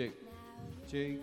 [0.00, 0.16] Cek,
[0.88, 1.20] cek.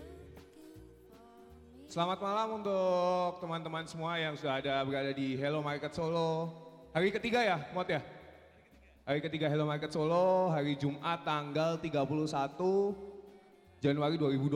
[1.90, 6.54] Selamat malam untuk teman-teman semua yang sudah ada berada di Hello Market Solo.
[6.94, 7.98] Hari ketiga ya, Mot ya?
[9.02, 12.06] Hari ketiga Hello Market Solo, hari Jumat tanggal 31
[13.82, 14.46] Januari 2020.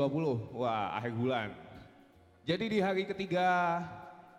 [0.54, 1.50] Wah, akhir bulan.
[2.46, 3.82] Jadi di hari ketiga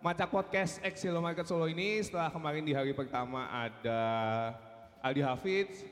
[0.00, 4.00] Macak Podcast X Hello Market Solo ini setelah kemarin di hari pertama ada
[5.04, 5.84] Aldi Hafiz,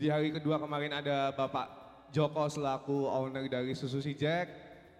[0.00, 1.77] di hari kedua kemarin ada Bapak
[2.08, 4.48] Joko selaku owner dari Susu Si Jack,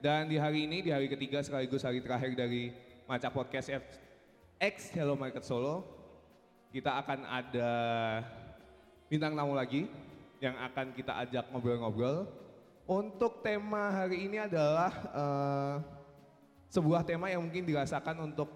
[0.05, 2.69] dan di hari ini di hari ketiga sekaligus hari terakhir dari
[3.09, 3.73] Macak Podcast
[4.61, 5.89] X Hello Market Solo,
[6.69, 7.73] kita akan ada
[9.09, 9.89] bintang tamu lagi
[10.37, 12.29] yang akan kita ajak ngobrol-ngobrol.
[12.85, 15.75] Untuk tema hari ini adalah eh,
[16.69, 18.53] sebuah tema yang mungkin dirasakan untuk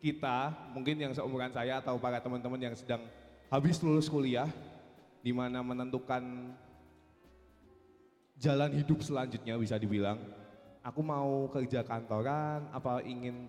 [0.00, 3.04] kita, mungkin yang seumuran saya atau para teman-teman yang sedang
[3.52, 4.48] habis lulus kuliah,
[5.20, 6.56] di mana menentukan
[8.42, 10.18] jalan hidup selanjutnya bisa dibilang.
[10.82, 13.46] Aku mau kerja kantoran, apa ingin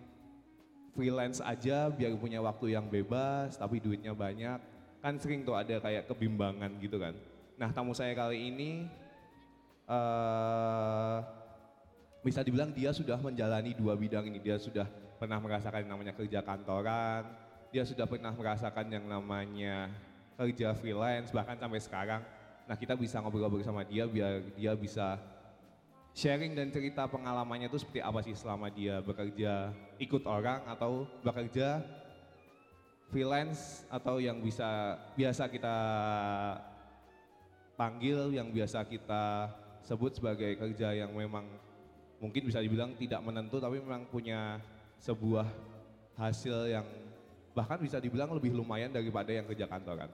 [0.94, 4.61] freelance aja biar punya waktu yang bebas tapi duitnya banyak.
[5.02, 7.17] Kan sering tuh ada kayak kebimbangan gitu kan.
[7.58, 8.86] Nah tamu saya kali ini
[9.89, 11.17] eh
[12.23, 14.38] bisa dibilang dia sudah menjalani dua bidang ini.
[14.38, 14.86] Dia sudah
[15.17, 17.25] pernah merasakan yang namanya kerja kantoran,
[17.73, 19.89] dia sudah pernah merasakan yang namanya
[20.38, 22.21] kerja freelance bahkan sampai sekarang.
[22.64, 25.19] Nah kita bisa ngobrol-ngobrol sama dia biar dia bisa
[26.14, 31.81] sharing dan cerita pengalamannya itu seperti apa sih selama dia bekerja ikut orang atau bekerja
[33.09, 35.78] freelance atau yang bisa biasa kita
[37.78, 39.50] panggil, yang biasa kita
[39.83, 41.45] sebut sebagai kerja yang memang
[42.22, 44.61] mungkin bisa dibilang tidak menentu tapi memang punya
[45.02, 45.45] sebuah
[46.16, 46.88] hasil yang
[47.52, 50.09] bahkan bisa dibilang lebih lumayan daripada yang kerja kantoran.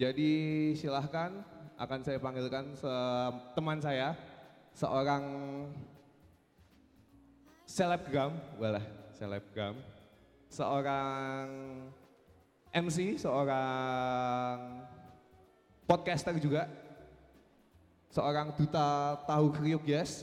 [0.00, 1.44] Jadi silahkan
[1.82, 4.14] akan saya panggilkan se- teman saya,
[4.70, 5.24] seorang
[7.66, 9.74] selebgram, walah selebgram,
[10.46, 11.46] seorang
[12.70, 14.86] MC, seorang
[15.90, 16.70] podcaster juga,
[18.14, 20.22] seorang duta tahu kriuk yes,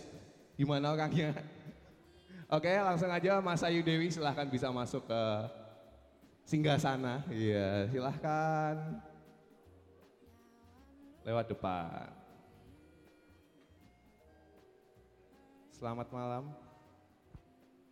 [0.55, 1.35] gimana orangnya?
[2.55, 5.21] Oke langsung aja Mas Ayu Dewi silahkan bisa masuk ke
[6.47, 9.08] singgah sana, iya silahkan
[11.29, 12.09] lewat depan.
[15.69, 16.43] Selamat malam.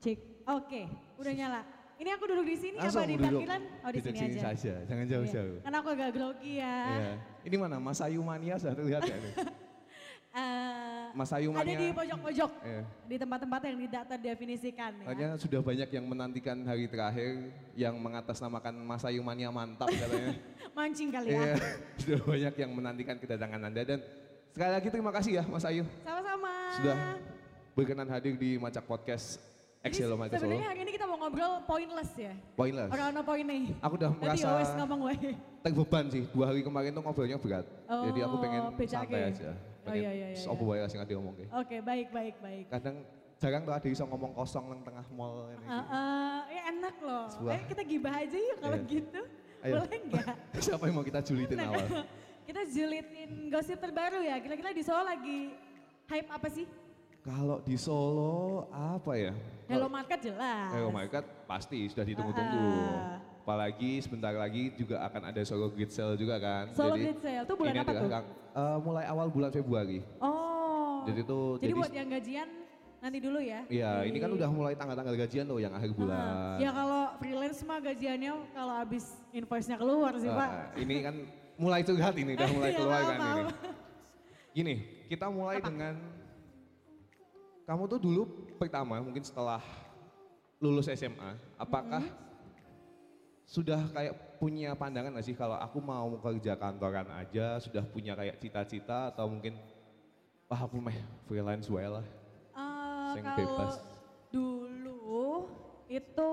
[0.02, 0.18] Cek.
[0.50, 0.90] Oke,
[1.22, 1.62] udah nyala.
[1.98, 3.62] Ini aku duduk di sini Langsung apa di parkiran?
[3.82, 4.54] Oh di Duduk sini, aja.
[4.54, 5.54] saja, jangan jauh-jauh.
[5.58, 5.64] Iya.
[5.66, 6.78] Karena aku agak grogi ya.
[6.94, 7.14] Iya.
[7.46, 9.18] Ini mana Mas Ayu Mania sudah terlihat ya?
[10.38, 12.82] Eh, Mas Ayu ada di pojok-pojok, Iya.
[13.10, 15.06] di tempat-tempat yang tidak terdefinisikan ya.
[15.10, 17.30] Katanya sudah banyak yang menantikan hari terakhir
[17.74, 20.38] yang mengatasnamakan Mas Ayu Mania mantap katanya.
[20.78, 21.42] Mancing kali ya.
[21.42, 21.56] Iya,
[22.06, 24.00] sudah banyak yang menantikan kedatangan Anda dan
[24.54, 26.52] sekali lagi terima kasih ya Mas Ayu Sama-sama.
[26.78, 26.98] sudah
[27.74, 29.42] berkenan hadir di Macak Podcast
[29.80, 30.54] Jadi Excel Macak Solo.
[30.54, 32.34] sebenarnya hari ini kita mau ngobrol pointless ya.
[32.54, 32.90] Pointless.
[32.90, 33.64] Orang-orang poin nih.
[33.80, 35.34] Aku udah merasa ngomong wae.
[35.66, 36.24] terbeban sih.
[36.30, 37.66] Dua hari kemarin tuh ngobrolnya berat.
[37.88, 39.52] Jadi aku pengen Oh, santai aja.
[39.88, 42.66] Oh, Pengen iya, iya, iya, Apa wae sing ade ngomong Oke, baik, baik, baik.
[42.68, 42.96] Kadang
[43.40, 45.64] jarang tuh ada bisa ngomong kosong nang tengah mall ini.
[45.64, 47.26] Eh, eh, ya enak loh.
[47.32, 48.92] Sebuah- Eh, kita gibah aja yuk kalau Iya.
[48.92, 49.22] gitu.
[49.64, 49.74] Ayo.
[49.80, 50.28] Boleh nggak?
[50.68, 51.88] Siapa yang mau kita julitin Nah, awal?
[52.48, 54.36] kita julitin gosip terbaru ya.
[54.44, 55.56] Kira-kira di Solo lagi
[56.12, 56.68] hype apa sih?
[57.24, 59.34] Kalau di Solo apa ya?
[59.68, 60.72] Hello Market jelas.
[60.72, 62.68] Hello Market pasti sudah ditunggu-tunggu.
[63.00, 63.27] Ah.
[63.48, 66.68] Apalagi sebentar lagi juga akan ada Solo Grid Sale juga kan.
[66.76, 68.12] Solo Grid Sale, tuh bulan apa tuh?
[68.12, 70.04] kang- eh, mulai awal bulan Februari.
[70.20, 71.08] Oh.
[71.08, 72.48] Jadi itu Jadi buat yang gajian
[73.00, 73.64] nanti dulu ya.
[73.72, 76.20] Iya, ini kan udah mulai tanggal-tanggal gajian tuh yang akhir bulan.
[76.20, 80.50] Ah, Ya kalau freelance mah gajiannya kalau habis invoice-nya keluar sih Pak.
[80.52, 81.16] Ah, ini kan
[81.56, 83.44] mulai curhat ini, udah mulai Iya, keluar kan ini.
[84.52, 84.74] Gini,
[85.08, 85.96] kita mulai dengan
[87.64, 88.28] kamu tuh dulu
[88.60, 89.64] pertama mungkin setelah
[90.60, 92.27] lulus SMA, apakah Mm-hmm.
[93.48, 94.14] Sudah kayak
[94.44, 99.32] punya pandangan gak sih kalau aku mau kerja kantoran aja, sudah punya kayak cita-cita atau
[99.32, 99.56] mungkin
[100.52, 102.04] wah aku meh freelance wae lah.
[103.16, 103.74] Yang kalau bebas.
[104.28, 105.48] dulu
[105.88, 106.32] itu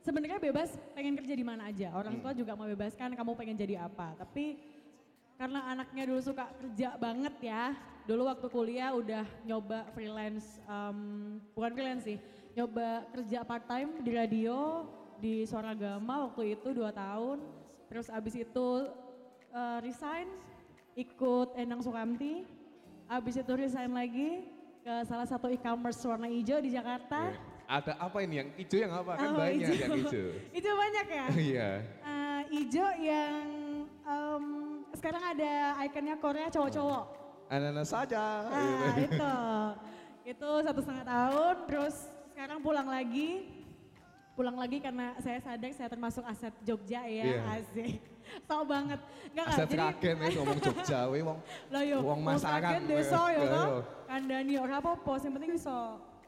[0.00, 1.90] sebenarnya bebas pengen kerja di mana aja.
[1.92, 2.22] Orang Hmm.
[2.22, 4.14] tua juga mau bebaskan kamu pengen jadi apa.
[4.22, 4.62] Tapi
[5.34, 7.74] karena anaknya dulu suka kerja banget ya.
[8.06, 10.98] Dulu waktu kuliah udah nyoba freelance, em,
[11.54, 12.18] bukan freelance sih,
[12.54, 14.86] nyoba kerja part time di radio
[15.18, 17.42] di Suara Gama waktu itu dua tahun.
[17.88, 18.68] Terus abis itu
[19.50, 20.28] eh, resign,
[20.94, 22.46] ikut Endang Sukamti.
[23.08, 24.48] Abis itu resign lagi
[24.80, 27.28] ke salah satu e-commerce warna hijau di Jakarta.
[27.28, 27.50] Oke.
[27.62, 29.12] Ada apa ini yang hijau yang apa?
[29.16, 29.80] Kan Oh, banyak hijau.
[29.80, 30.26] yang hijau.
[30.56, 31.26] Hijau banyak ya?
[31.52, 31.68] Iya.
[32.04, 33.44] Eh, hijau yang
[34.02, 34.44] em,
[34.92, 35.52] sekarang ada
[35.86, 37.04] ikonnya Korea cowok-cowok.
[37.48, 38.48] Ananas saja.
[38.48, 39.08] Nah, gitu.
[39.08, 39.34] itu.
[40.22, 41.94] Itu satu setengah tahun, terus
[42.32, 43.44] sekarang pulang lagi.
[44.32, 47.40] Pulang lagi karena saya sadar saya termasuk aset Jogja ya, Iya.
[47.60, 48.00] asik.
[48.48, 48.96] Tau banget.
[49.28, 51.38] Enggak Aset raken ya ngomong Jogja we wong.
[51.72, 53.36] Lah yo, Wong wong masakan, desa we.
[53.36, 53.66] ya toh.
[53.68, 53.76] iya.
[54.08, 55.78] Kandani ora apa-apa, yang penting iso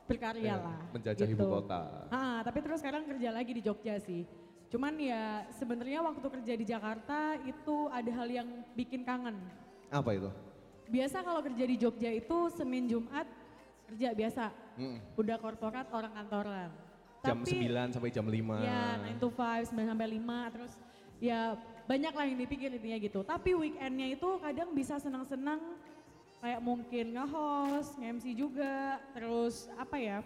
[0.05, 0.79] berkarya Iya, lah.
[0.93, 1.81] menjajah ibu kota.
[2.13, 4.29] Ah, tapi terus sekarang kerja lagi di Jogja sih.
[4.69, 9.41] Cuman ya sebenarnya waktu kerja di Jakarta itu ada hal yang bikin kangen.
[9.89, 10.29] Apa itu?
[10.85, 13.25] Biasa kalau kerja di Jogja itu Senin Jumat
[13.89, 14.45] kerja biasa.
[14.77, 14.99] Mm.
[15.17, 16.69] Udah korporat orang kantoran.
[17.25, 18.61] Jam Tapi 9 sampai jam 5.
[18.61, 20.73] Ya, 9 to 5, 9 sampai 5, terus
[21.25, 21.57] ya
[21.89, 23.21] banyak lah yang dipikir intinya gitu.
[23.25, 25.61] Tapi weekendnya itu kadang bisa senang-senang
[26.45, 30.21] kayak mungkin nge-host, nge-MC juga, terus apa ya,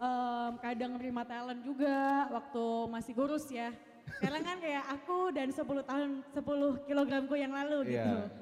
[0.00, 3.68] em, kadang nerima talent juga waktu masih kurus ya.
[4.16, 8.16] Sekarang kan kayak aku dan 10 tahun, 10 kilogramku yang lalu gitu.
[8.16, 8.32] Iya.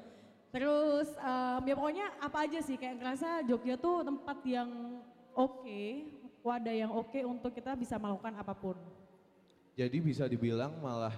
[0.55, 5.03] Terus em, ya pokoknya apa aja sih kayak ngerasa Jogja tuh tempat yang
[5.35, 5.83] oke,
[6.41, 8.75] wadah yang oke untuk kita bisa melakukan apa pun.
[9.73, 11.13] Jadi bisa dibilang malah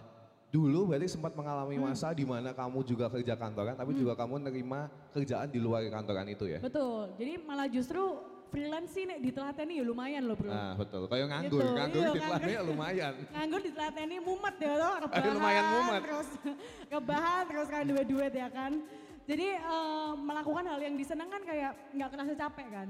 [0.47, 1.87] dulu berarti sempat mengalami Hmm.
[1.87, 6.27] masa di mana kamu juga kerja kantoran tapi juga kamu nerima kerjaan di luar kantoran
[6.27, 6.59] itu ya.
[6.59, 10.51] Betul, jadi malah justru freelance sih nek ditelateni ya lumayan loh bro.
[10.51, 12.67] Nah betul, kayak nganggur, Gitu, nganggur iya, di kelasnya nganggur.
[12.67, 13.13] lumayan.
[13.33, 16.01] Nganggur ditelateni mumet ya toh, rebahan, lumayan mumet.
[16.03, 16.29] terus
[16.91, 18.71] kebahan, terus kan duit-duit ya kan.
[19.23, 22.89] Jadi eh, melakukan hal yang disenangkan kayak nggak kerasa capek kan.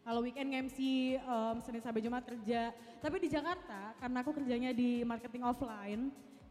[0.00, 0.78] Kalau weekend MC,
[1.14, 2.72] em, Senin sampai Jumat kerja.
[2.98, 6.08] Tapi di Jakarta, karena aku kerjanya di marketing offline,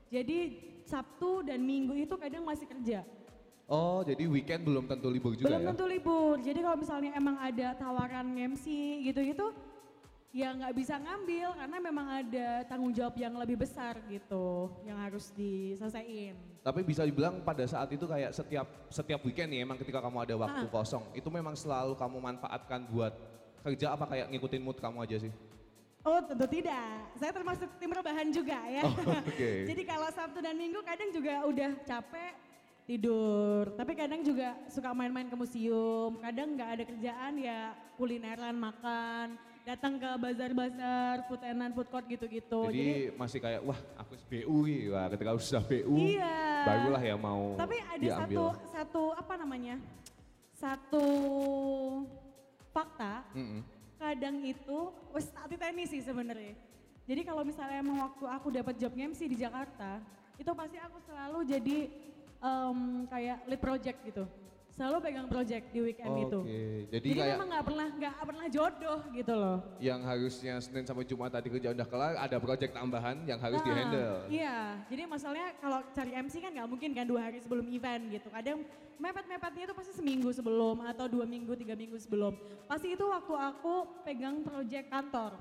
[0.07, 0.53] jadi
[0.85, 3.01] Sabtu dan Minggu itu kadang masih kerja.
[3.69, 5.67] Oh jadi weekend belum tentu libur juga Belum ya?
[5.69, 6.41] tentu libur.
[6.41, 8.65] Jadi kalau misalnya emang ada tawaran MC
[9.05, 9.53] gitu-gitu,
[10.33, 15.29] ya nggak bisa ngambil karena memang ada tanggung jawab yang lebih besar gitu, yang harus
[15.37, 16.33] diselesaikan.
[16.65, 20.35] Tapi bisa dibilang pada saat itu kayak setiap setiap weekend nih emang ketika kamu ada
[20.37, 20.73] waktu Ah.
[20.73, 23.13] kosong itu memang selalu kamu manfaatkan buat
[23.63, 25.31] kerja apa kayak ngikutin mood kamu aja sih?
[25.99, 28.87] Oh tentu tidak, saya termasuk tim rebahan juga ya.
[28.87, 29.51] Oh, oke.
[29.69, 32.33] Jadi kalau Sabtu dan Minggu kadang juga udah capek
[32.87, 39.35] tidur, tapi kadang juga suka main-main ke museum, kadang nggak ada kerjaan ya kulineran makan,
[39.67, 42.61] datang ke bazar-bazar, food and food court gitu-gitu.
[42.71, 46.37] Jadi, masih kayak wah aku BU nih, wah ketika sudah BU Iya.
[46.65, 48.23] barulah ya mau Tapi ada diambil.
[48.23, 49.75] satu satu apa namanya?
[50.55, 51.05] Satu
[52.69, 53.61] fakta, Mm-mm.
[53.97, 54.79] kadang itu
[55.13, 56.55] wes tak titeni sih sebenarnya.
[57.09, 59.97] Jadi kalau misalnya emang waktu aku dapat job MC di Jakarta,
[60.37, 61.77] itu pasti aku selalu jadi
[62.37, 62.79] em,
[63.09, 64.23] kayak lead project gitu.
[64.79, 66.39] Selalu pegang project di weekend itu.
[66.39, 69.57] Oke, jadi, Jadi kayak memang nggak pernah nggak pernah jodoh gitu loh.
[69.77, 73.67] yang harusnya Senin sampai Jumat tadi kerja udah kelar, ada project tambahan yang harus Nah,
[73.67, 74.15] dihandle.
[74.31, 78.31] Iya, jadi masalahnya kalau cari MC kan nggak mungkin kan dua hari sebelum event gitu.
[78.31, 78.63] Kadang
[78.95, 82.39] mepet-mepetnya itu pasti seminggu sebelum atau dua minggu, tiga minggu sebelum.
[82.63, 83.73] Pasti itu waktu aku
[84.07, 85.35] pegang project kantor.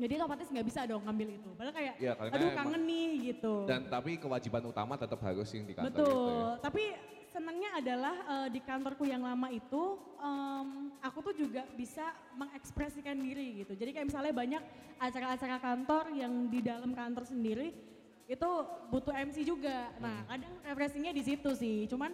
[0.00, 1.50] Jadi otomatis nggak bisa dong ngambil itu.
[1.52, 3.54] Padahal kayak, karena aduh emang- kangen nih gitu.
[3.68, 6.56] Dan tapi kewajiban utama tetap harus yang di kantor Betul, itu ya.
[6.56, 6.84] tapi
[7.30, 9.82] senangnya adalah eh, di kantorku yang lama itu
[10.18, 10.68] em,
[10.98, 12.02] aku tuh juga bisa
[12.34, 13.72] mengekspresikan diri gitu.
[13.72, 14.62] Jadi kayak misalnya banyak
[14.98, 17.70] acara-acara kantor yang di dalam kantor sendiri
[18.26, 18.50] itu
[18.90, 19.90] butuh MC juga.
[19.98, 21.86] Nah kadang refreshingnya di situ sih.
[21.86, 22.10] Cuman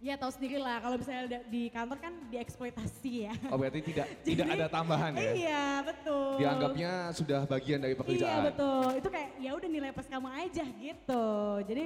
[0.00, 3.34] ya tahu sendiri lah kalau misalnya di kantor kan dieksploitasi ya.
[3.50, 5.30] Oh berarti tidak tidak Jadi- ada tambahan ya?
[5.34, 6.30] Iya betul.
[6.38, 8.42] Dianggapnya sudah bagian dari Iya pekerjaan.
[8.46, 11.26] betul, itu kayak ya udah nilai plus kamu aja gitu.
[11.66, 11.84] Jadi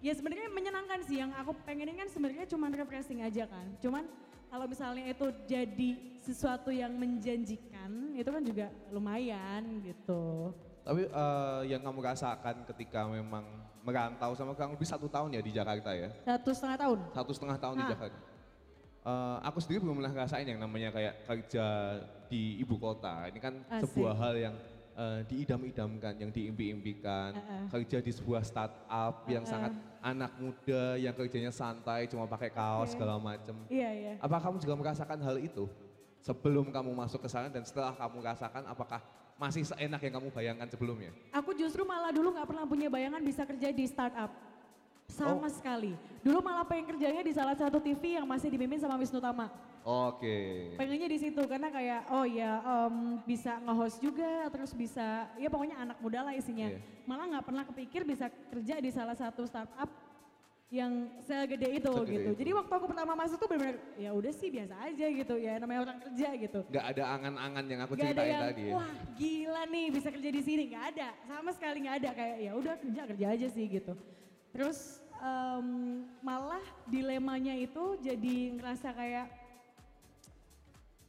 [0.00, 3.66] ya sebenarnya menyenangkan sih yang aku pengenin kan sebenarnya cuma refreshing aja kan.
[3.78, 4.04] Cuman
[4.48, 5.90] kalau misalnya itu jadi
[6.20, 10.50] sesuatu yang menjanjikan itu kan juga lumayan gitu.
[10.80, 13.44] Tapi eh, yang kamu rasakan ketika memang
[13.80, 16.08] merantau sama kurang lebih satu tahun ya di Jakarta ya?
[16.24, 16.98] Satu setengah tahun.
[17.14, 17.90] Satu setengah tahun di Ah.
[17.92, 18.18] Jakarta.
[19.00, 21.64] Eh, aku sendiri belum pernah ngerasain yang namanya kayak kerja
[22.28, 23.28] di ibu kota.
[23.28, 23.88] Ini kan Asik.
[23.88, 24.54] sebuah hal yang
[25.00, 27.32] eh, diidam-idamkan, yang diimpi-impikan.
[27.32, 27.64] Uh-uh.
[27.72, 29.52] Kerja di sebuah startup yang Uh-uh.
[29.52, 33.00] sangat anak muda, yang kerjanya santai, cuma pakai kaos Oke.
[33.00, 33.56] segala macam.
[33.72, 34.12] Iya iya.
[34.20, 35.64] Apa kamu juga merasakan hal itu?
[36.20, 39.00] Sebelum kamu masuk ke sana dan setelah kamu rasakan apakah
[39.40, 41.08] masih seenak yang kamu bayangkan sebelumnya?
[41.32, 44.28] Aku justru malah dulu nggak pernah punya bayangan bisa kerja di startup.
[45.08, 45.50] Sama Oh.
[45.50, 45.96] sekali.
[46.20, 49.48] Dulu malah pengen kerjanya di salah satu TV yang masih dipimpin sama Wisnu Tama.
[49.90, 50.38] Oke.
[50.78, 55.82] Pengennya di situ karena kayak oh ya em, bisa nge-host juga terus bisa ya pokoknya
[55.82, 56.70] anak muda lah isinya.
[56.70, 56.78] Iya.
[57.10, 59.90] Malah nggak pernah kepikir bisa kerja di salah satu startup
[60.70, 62.22] yang segede itu Segede gitu.
[62.22, 62.32] itu.
[62.46, 65.80] Jadi waktu aku pertama masuk tuh benar-benar ya udah sih biasa aja gitu ya namanya
[65.90, 66.60] orang kerja gitu.
[66.70, 68.72] Nggak ada angan-angan yang aku Gak ada ceritain yang tadi ya.
[68.78, 72.52] wah gila nih bisa kerja di sini nggak ada sama sekali nggak ada kayak ya
[72.54, 73.92] udah kerja kerja aja sih gitu.
[74.54, 74.78] Terus
[75.18, 75.66] em,
[76.22, 79.26] malah dilemanya itu jadi ngerasa kayak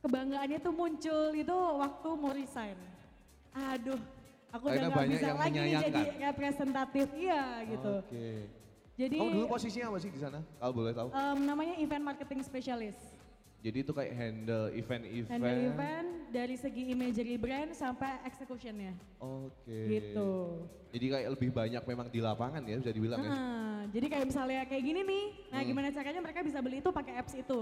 [0.01, 2.77] kebanggaannya tuh muncul itu waktu mau resign.
[3.51, 3.99] Aduh,
[4.49, 7.93] aku udah Karena nggak banyak bisa lagi nih jadi representatif, iya gitu.
[8.01, 8.27] Oke.
[8.97, 10.39] Jadi Kamu dulu posisinya apa sih di sana?
[10.59, 11.07] Kalau boleh tahu.
[11.09, 13.01] em, namanya event marketing specialist.
[13.61, 15.29] Jadi itu kayak handle event-event.
[15.29, 19.77] Handle event dari segi imagery brand sampai executionnya Oke.
[19.85, 20.29] gitu.
[20.89, 23.29] Jadi kayak lebih banyak memang di lapangan ya bisa dibilang ya.
[23.29, 25.69] Heeh, jadi kayak misalnya kayak gini nih, nah Hmm.
[25.69, 27.61] gimana caranya mereka bisa beli itu pakai apps itu.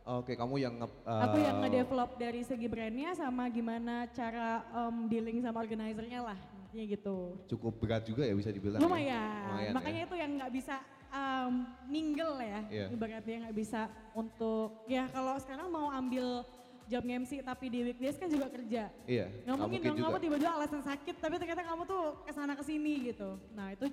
[0.00, 5.06] Oke, kamu yang nge Aku yang eh, ngedevelop dari segi brandnya sama gimana cara em,
[5.06, 7.36] dealing sama organizernya lah, intinya gitu.
[7.46, 8.80] cukup berat juga ya bisa dibilang.
[8.80, 8.84] ya?
[8.84, 10.06] Lumayan, Lumayan makanya ya.
[10.08, 10.76] itu yang nggak bisa
[11.12, 11.52] em,
[11.86, 12.86] mingle ya, Iya.
[12.90, 13.80] ibaratnya nggak bisa
[14.16, 16.48] untuk, ya kalau sekarang mau ambil
[16.90, 18.88] job MC tapi di weekdays kan juga kerja.
[19.04, 19.28] Iya.
[19.46, 23.14] Nggak mungkin dong kamu tiba-tiba alasan sakit tapi ternyata kamu tuh ke sana ke sini
[23.14, 23.36] gitu.
[23.54, 23.86] Nah itu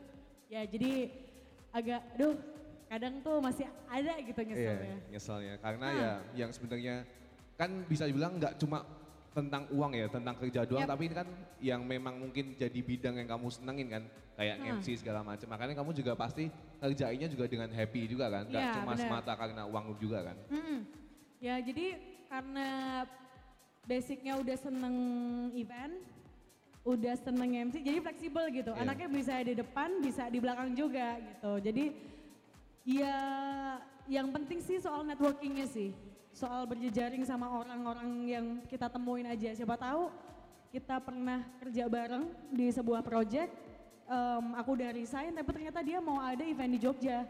[0.47, 1.11] ya jadi
[1.69, 2.33] agak, aduh
[2.87, 4.97] kadang tuh masih ada gitu Iya, nyeselnya.
[5.11, 5.53] nyeselnya.
[5.59, 5.95] Karena Ah.
[5.95, 6.11] ya
[6.43, 6.95] yang sebenarnya
[7.53, 8.83] kan bisa dibilang nggak cuma
[9.31, 10.89] tentang uang ya, tentang kerja doang, Yap.
[10.89, 11.27] tapi ini kan
[11.61, 14.03] yang memang mungkin jadi bidang yang kamu senengin kan,
[14.33, 14.73] kayak Ah.
[14.73, 15.45] MC segala macam.
[15.45, 16.49] Makanya kamu juga pasti
[16.81, 19.03] ngerjainnya juga dengan happy juga kan, nggak Iya, cuma benar.
[19.05, 20.37] semata karena uang juga kan.
[20.49, 20.79] Mm-mm.
[21.37, 21.85] Ya jadi
[22.25, 22.67] karena
[23.85, 24.95] basicnya udah seneng
[25.53, 25.95] event,
[26.81, 28.71] udah seneng MC, jadi fleksibel gitu.
[28.73, 28.81] Iya.
[28.81, 31.51] Anaknya bisa di depan, bisa di belakang juga gitu.
[31.61, 31.85] Jadi
[32.87, 33.19] ya
[34.07, 35.91] yang penting sih soal networkingnya sih,
[36.31, 39.51] soal berjejaring sama orang-orang yang kita temuin aja.
[39.51, 40.07] Siapa tahu
[40.71, 43.51] kita pernah kerja bareng di sebuah project,
[44.07, 47.27] em, aku udah resign, tapi ternyata dia mau ada event di Jogja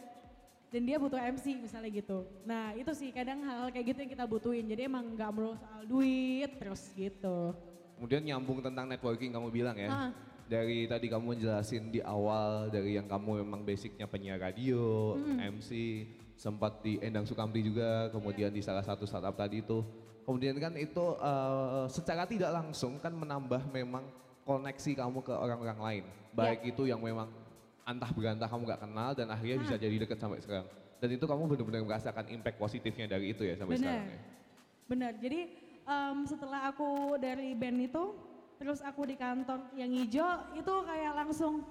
[0.69, 2.27] dan dia butuh MC misalnya gitu.
[2.45, 4.65] Nah itu sih kadang hal-hal kayak gitu yang kita butuhin.
[4.69, 7.57] Jadi emang nggak melulu soal duit terus gitu.
[7.97, 9.89] Kemudian nyambung tentang networking kamu bilang ya.
[9.89, 10.11] Ah.
[10.47, 15.59] Dari tadi kamu jelasin di awal dari yang kamu memang basicnya penyiar radio, Hmm.
[15.59, 15.69] MC,
[16.33, 19.83] sempat di Endang Sukamti juga, kemudian di salah satu startup tadi itu.
[20.23, 24.07] Kemudian kan itu eh, secara tidak langsung kan menambah memang
[24.43, 26.03] koneksi kamu ke orang-orang lain.
[26.31, 27.27] Baik itu yang memang
[27.83, 29.79] antah berantah kamu gak kenal dan akhirnya bisa Ah.
[29.79, 30.67] jadi deket sampai sekarang.
[30.97, 33.83] Dan itu kamu benar-benar merasakan impact positifnya dari itu ya sampai Benar.
[33.83, 34.19] sekarang ya.
[34.87, 35.11] Benar.
[35.19, 35.39] Jadi
[35.83, 38.03] em, setelah aku dari band itu,
[38.57, 41.61] terus aku di kantor yang hijau itu kayak langsung,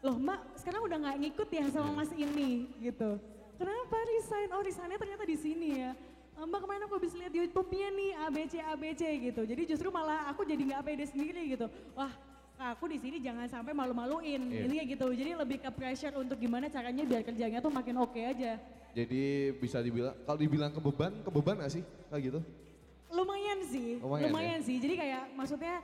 [0.00, 1.96] loh mbak sekarang udah nggak ngikut ya sama Iya.
[1.96, 3.10] mas ini gitu.
[3.54, 4.48] Kenapa resign?
[4.52, 5.94] Oh resignnya ternyata di sini ya.
[6.34, 9.42] "Eh, Mbak kemarin aku habis lihat di YouTube-nya nih ABC ABC gitu.
[9.46, 11.70] Jadi justru malah aku jadi nggak pede sendiri gitu.
[11.94, 12.10] Wah
[12.58, 14.42] aku di sini jangan sampai malu-maluin.
[14.50, 14.66] Iya.
[14.66, 15.06] Intinya gitu.
[15.14, 18.58] Jadi lebih ke pressure untuk gimana caranya biar kerjanya tuh makin oke aja.
[18.90, 19.22] Jadi
[19.58, 22.40] bisa dibilang, kalau dibilang kebeban, kebeban gak sih kayak gitu?
[23.10, 24.66] Lumayan sih, Lumayan lumayan, ya?
[24.66, 24.76] sih.
[24.82, 25.78] Jadi kayak maksudnya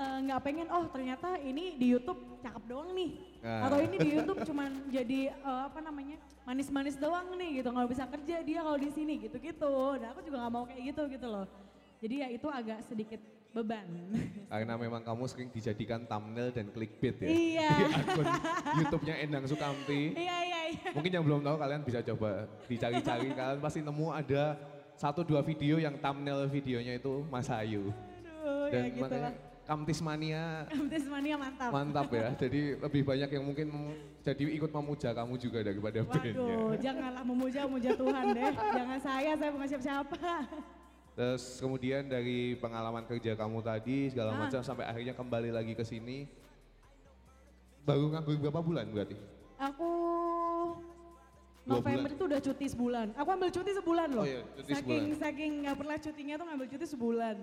[0.00, 3.10] eh, nggak pengen oh ternyata ini di YouTube cakep doang nih.
[3.44, 3.68] Nah.
[3.68, 6.16] Atau ini di YouTube cuman jadi eh, apa namanya
[6.48, 10.00] manis-manis doang nih gitu nggak bisa kerja dia kalau di sini gitu-gitu.
[10.00, 11.46] Nah aku juga nggak mau kayak gitu gitu loh.
[12.00, 13.20] Jadi ya itu agak sedikit
[13.52, 13.86] beban.
[14.50, 17.28] Karena memang kamu sering dijadikan thumbnail dan clickbait ya.
[17.28, 17.70] Iya.
[17.78, 18.26] Di akun
[18.80, 20.16] YouTube-nya Endang Sukamti.
[20.16, 20.90] iya iya iya.
[20.96, 23.28] Mungkin yang belum tahu kalian bisa coba dicari-cari.
[23.36, 24.56] kalian pasti nemu ada
[24.96, 27.92] satu dua video yang thumbnail videonya itu Mas Ayu.
[28.40, 29.49] Aduh Dan ya gitu makanya lah.
[29.70, 31.70] Kamtis Mania Kamtis mania mantap.
[31.70, 32.34] mantap ya.
[32.34, 33.66] Jadi lebih banyak yang mungkin
[34.26, 36.34] jadi ikut memuja kamu juga daripada bandnya.
[36.34, 38.50] Waduh, janganlah memuja-muja Tuhan deh.
[38.50, 40.18] Jangan saya, saya bukan siapa-siapa.
[41.14, 44.38] Terus kemudian dari pengalaman kerja kamu tadi segala Ah.
[44.42, 46.26] macam sampai akhirnya kembali lagi ke sini.
[47.86, 49.14] Baru nganggur berapa bulan berarti?
[49.54, 49.90] Aku
[51.62, 53.14] November itu udah cuti sebulan.
[53.14, 54.24] Aku ambil cuti sebulan loh.
[54.24, 55.22] Oh iya, cuti saking sebulan.
[55.22, 57.36] saking nggak pernah cutinya tuh ngambil cuti sebulan.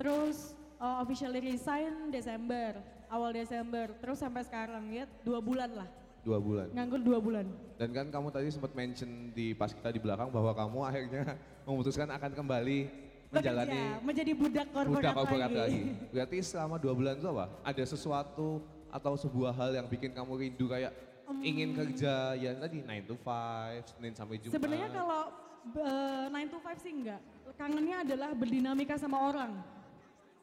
[0.00, 0.36] Terus
[0.80, 2.80] uh, officially resign Desember,
[3.12, 3.92] awal Desember.
[4.00, 5.88] Terus sampai sekarang ya dua bulan lah.
[6.24, 6.68] Dua bulan.
[6.72, 7.46] Nganggur dua bulan.
[7.76, 11.24] Dan kan kamu tadi sempat mention di pas kita di belakang bahwa kamu akhirnya
[11.68, 12.78] memutuskan akan kembali
[13.30, 15.60] menjalani Bekerja, menjadi budak korporat budak korporat lagi.
[15.62, 15.82] lagi.
[16.12, 17.46] Berarti selama dua bulan itu apa?
[17.62, 18.58] Ada sesuatu
[18.90, 20.90] atau sebuah hal yang bikin kamu rindu kayak
[21.46, 24.54] ingin kerja ya tadi 9 to 5, Senin sampai Jumat.
[24.58, 25.22] Sebenarnya kalau
[25.78, 27.22] uh, 9 to 5 sih enggak.
[27.54, 29.62] Kangennya adalah berdinamika sama orang.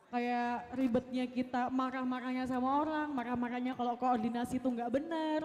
[0.08, 5.44] Kayak ribetnya kita marah-marahnya sama orang, marah-marahnya kalau koordinasi tuh nggak benar.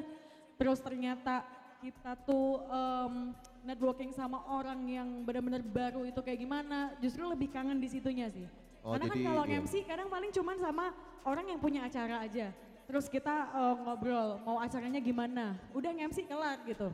[0.54, 1.42] Terus ternyata
[1.82, 3.34] kita tuh em,
[3.66, 6.94] networking sama orang yang benar-benar baru itu kayak gimana.
[7.02, 8.46] Justru lebih kangen di situnya sih.
[8.86, 9.58] Oh, Karena kan jadi, kalau iya.
[9.62, 10.84] MC kadang paling cuman sama
[11.26, 12.54] orang yang punya acara aja.
[12.86, 15.58] Terus kita eh, ngobrol mau acaranya gimana.
[15.74, 16.90] Udah MC kelar gitu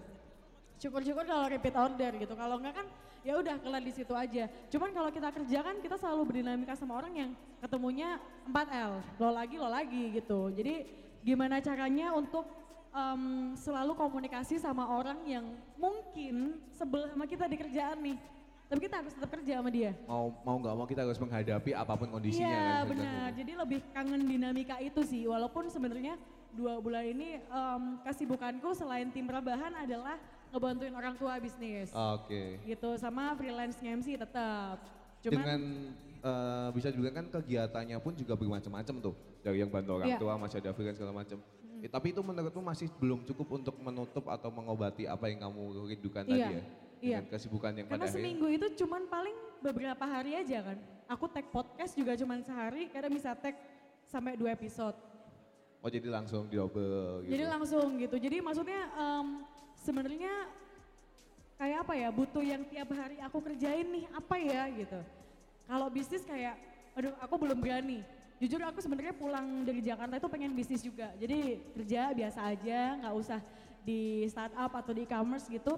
[0.78, 2.34] syukur-syukur kalau repeat order gitu.
[2.38, 2.86] Kalau enggak kan
[3.22, 4.46] ya udah kelar di situ aja.
[4.68, 8.92] Cuman kalau kita kerja kan kita selalu berdinamika sama orang yang ketemunya 4L.
[9.18, 10.50] Lo lagi, lo lagi gitu.
[10.50, 10.74] Jadi
[11.20, 12.46] gimana caranya untuk
[12.90, 13.22] em,
[13.54, 15.44] selalu komunikasi sama orang yang
[15.76, 18.18] mungkin sebel sama kita di kerjaan nih.
[18.68, 19.96] Tapi kita harus tetap kerja sama dia.
[20.04, 22.88] Mau mau nggak mau kita harus menghadapi apa pun kondisinya Iya kan.
[22.92, 23.28] benar.
[23.32, 25.24] Jadi lebih kangen dinamika itu sih.
[25.24, 26.20] Walaupun sebenarnya
[26.52, 31.92] dua bulan ini em, kesibukanku selain tim rebahan adalah ngebantuin orang tua bisnis.
[31.92, 32.60] Oke.
[32.64, 34.76] Gitu sama freelance MC tetap.
[35.20, 35.60] Cuman Dengan
[36.18, 39.14] eh, bisa juga kan kegiatannya pun juga bermacam-macam tuh.
[39.38, 40.18] Dari yang bantu orang Iya.
[40.18, 41.38] tua, masih ada freelance segala macam.
[41.78, 46.26] Eh, tapi itu menurutmu masih belum cukup untuk menutup atau mengobati apa yang kamu rindukan
[46.26, 46.62] tadi Iya, ya?
[46.98, 47.18] iya.
[47.22, 50.78] Dengan kesibukan yang Karena pada seminggu itu cuman paling beberapa hari aja kan.
[51.06, 53.54] Aku tag podcast juga cuman sehari, kadang bisa tag
[54.02, 54.98] sampai dua episode.
[55.78, 57.30] Oh jadi langsung di double gitu.
[57.38, 58.16] Jadi langsung gitu.
[58.18, 59.26] Jadi maksudnya em,
[59.82, 60.50] sebenarnya
[61.58, 65.00] kayak apa ya, butuh yang tiap hari aku kerjain nih, apa ya gitu.
[65.68, 66.54] Kalau bisnis kayak,
[66.94, 68.00] aduh aku belum berani.
[68.38, 71.10] Jujur aku sebenarnya pulang dari Jakarta itu pengen bisnis juga.
[71.18, 73.40] Jadi kerja biasa aja, nggak usah
[73.82, 75.74] di startup atau di e-commerce gitu.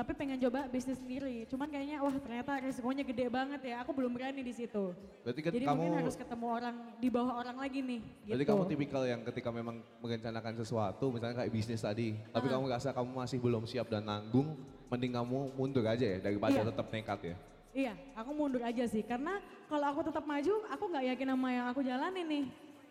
[0.00, 1.44] Tapi pengen coba bisnis sendiri.
[1.44, 3.84] Cuman kayaknya wah ternyata resikonya gede banget ya.
[3.84, 4.96] Aku belum berani di situ.
[5.20, 8.00] Berarti kan Jadi kamu mungkin harus ketemu orang di bawah orang lagi nih.
[8.24, 8.52] Berarti gitu.
[8.56, 12.52] kamu tipikal yang ketika memang merencanakan sesuatu, misalnya kayak bisnis tadi, tapi Ah.
[12.56, 14.56] kamu rasa kamu masih belum siap dan nanggung,
[14.88, 16.68] mending kamu mundur aja ya daripada Iya.
[16.72, 17.36] tetap nekat ya.
[17.76, 19.04] Iya, aku mundur aja sih.
[19.04, 19.36] Karena
[19.68, 22.44] kalau aku tetap maju, aku nggak yakin sama yang aku jalanin nih.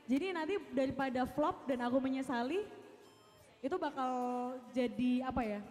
[0.06, 2.62] Jadi nanti daripada flop dan aku menyesali,
[3.66, 4.14] itu bakal
[4.78, 5.62] jadi apa ya?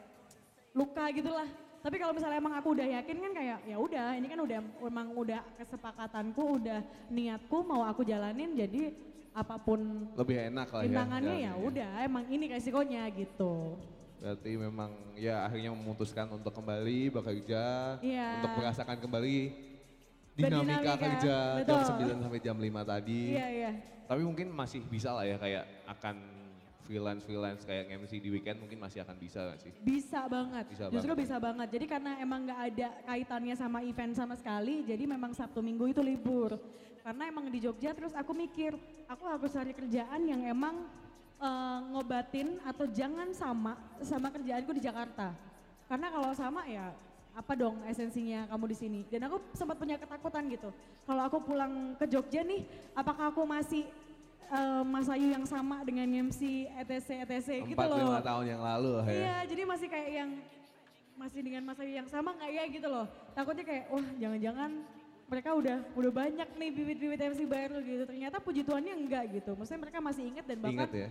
[0.78, 1.48] Luka gitulah.
[1.78, 5.08] Tapi kalau misalnya emang aku udah yakin kan kayak ya udah, ini kan udah emang
[5.14, 8.94] udah kesepakatanku, udah niatku mau aku jalanin jadi
[9.30, 10.86] apa pun Lebih enak lah ya.
[10.90, 11.66] rintangannya ya jalannya.
[11.70, 13.78] udah, emang ini resikonya gitu.
[14.18, 17.62] Berarti memang ya akhirnya memutuskan untuk kembali bekerja,
[18.02, 18.42] Iya.
[18.42, 19.36] untuk merasakan kembali
[20.34, 21.82] dinamika, kerja jam betul.
[22.18, 23.22] 9 sampai jam 5 tadi.
[23.38, 23.70] Iya, iya.
[24.10, 26.16] Tapi mungkin masih bisa lah ya kayak akan
[26.88, 29.72] freelance-freelance kayak MC di weekend mungkin masih akan bisa gak sih?
[29.84, 31.22] Bisa banget, Bisa justru banget.
[31.28, 31.68] bisa banget.
[31.76, 36.00] Jadi karena emang nggak ada kaitannya sama event sama sekali, jadi memang Sabtu Minggu itu
[36.00, 36.56] libur.
[37.04, 38.72] Karena emang di Jogja terus aku mikir,
[39.04, 40.88] aku harus cari kerjaan yang emang
[41.36, 45.36] eh, ngobatin atau jangan sama sama kerjaanku di Jakarta.
[45.88, 46.88] Karena kalau sama ya
[47.36, 49.00] apa dong esensinya kamu di sini.
[49.06, 50.72] Dan aku sempat punya ketakutan gitu.
[51.04, 52.64] Kalau aku pulang ke Jogja nih,
[52.96, 53.86] apakah aku masih
[54.48, 57.98] eh, Mas Ayu yang sama dengan MC ETC ETC gitu Empat loh.
[58.00, 59.02] lima tahun yang lalu ya.
[59.12, 60.30] Iya, jadi masih kayak yang
[61.18, 63.06] masih dengan masa yang sama nggak ya gitu loh.
[63.34, 64.70] Takutnya kayak wah jangan-jangan
[65.28, 68.02] mereka udah udah banyak nih bibit-bibit MC baru gitu.
[68.08, 69.52] Ternyata puji Tuhannya enggak gitu.
[69.58, 71.08] Maksudnya mereka masih ingat dan bahkan Ingat ya.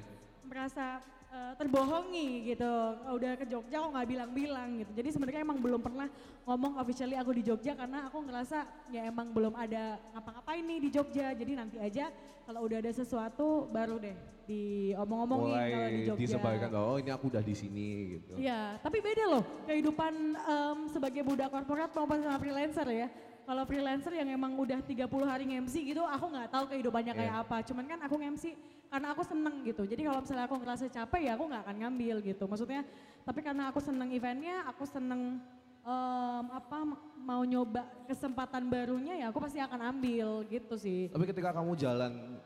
[0.48, 2.72] Merasa eh, terbohongi gitu.
[3.06, 4.92] Oh, Udah ke Jogja kok nggak bilang-bilang gitu.
[4.96, 6.08] Jadi sebenarnya emang belum pernah
[6.48, 10.90] ngomong officially aku di Jogja karena aku ngerasa ya emang belum ada ngapa-ngapain nih di
[10.90, 11.36] Jogja.
[11.36, 12.10] Jadi nanti aja
[12.48, 14.16] kalau udah ada sesuatu baru deh
[14.48, 16.22] diomong-omongin kalau di Jogja.
[16.24, 18.34] disebarkan oh ini aku udah di sini gitu.
[18.40, 23.08] Iya, tapi beda loh kehidupan em, sebagai budak korporat maupun sama freelancer ya.
[23.48, 27.44] Kalau freelancer yang emang udah 30 hari nge-MC gitu, aku nggak tahu kehidupannya kayak Iya.
[27.48, 27.58] apa.
[27.64, 28.44] Cuman kan aku nge-MC
[28.92, 29.88] karena aku seneng gitu.
[29.88, 32.44] Jadi kalau misalnya aku ngerasa capek ya aku nggak akan ngambil gitu.
[32.44, 32.84] Maksudnya,
[33.24, 35.40] tapi karena aku seneng eventnya, aku seneng
[35.80, 36.78] em, apa
[37.16, 41.08] mau nyoba kesempatan barunya ya aku pasti akan ambil gitu sih.
[41.08, 42.44] Tapi ketika kamu jalan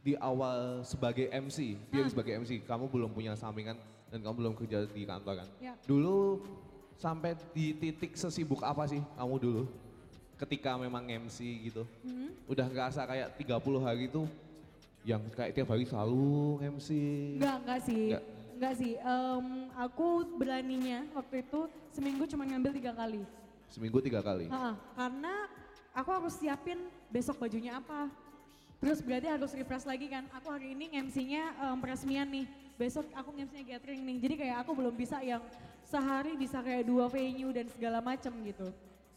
[0.00, 2.08] di awal sebagai MC, dia Hmm.
[2.08, 3.76] sebagai MC, kamu belum punya sampingan
[4.08, 5.48] dan kamu belum kerja di kantor kan?
[5.60, 5.76] Ya.
[5.84, 6.40] Dulu
[6.96, 9.62] sampai di titik sesibuk apa sih kamu dulu?
[10.36, 12.28] Ketika memang MC gitu, Hmm.
[12.44, 14.28] udah ngerasa kayak 30 hari itu
[15.00, 16.88] yang kayak tiap hari selalu MC.
[17.40, 18.04] Enggak, enggak sih.
[18.12, 18.22] Nggak.
[18.56, 18.92] Enggak sih.
[18.96, 20.06] Em, aku
[20.36, 21.60] beraninya waktu itu
[21.92, 23.22] seminggu cuma ngambil tiga kali.
[23.72, 24.48] Seminggu tiga kali.
[24.48, 25.34] Ha-ha, karena
[25.92, 28.08] aku harus siapin besok bajunya apa.
[28.76, 30.28] Terus berarti harus refresh lagi kan.
[30.36, 32.44] Aku hari ini MC-nya em, peresmian nih.
[32.76, 34.16] Besok aku MC-nya gathering nih.
[34.20, 35.40] Jadi kayak aku belum bisa yang
[35.96, 38.68] sehari bisa kayak dua venue dan segala macem gitu.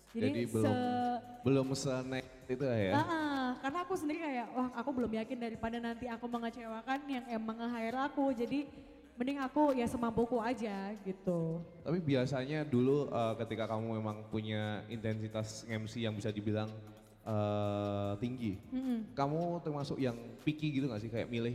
[0.10, 2.98] Jadi, Jadi belum se- belum senek itu ya.
[2.98, 7.60] Ah, karena aku sendiri kayak, wah aku belum yakin daripada nanti aku mengecewakan yang emang
[7.60, 8.34] nge-hire aku.
[8.34, 8.66] Jadi
[9.14, 11.60] mending aku ya semampuku aja gitu.
[11.84, 16.72] Tapi biasanya dulu eh, ketika kamu memang punya intensitas MC yang bisa dibilang
[17.22, 19.14] eh, tinggi, Mm-mm.
[19.14, 21.54] kamu termasuk yang picky gitu gak sih kayak milih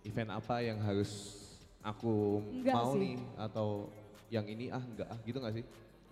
[0.00, 1.36] event apa yang harus
[1.80, 3.00] aku Enggak mau sih.
[3.04, 3.68] nih atau
[4.30, 5.64] yang ini ah enggak ah gitu gak sih?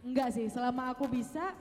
[0.03, 1.55] Enggak sih, selama aku bisa